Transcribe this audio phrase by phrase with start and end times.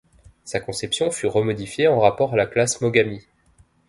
[0.45, 3.23] Sa conception fut remodifiée en rapport à la classe Mogami.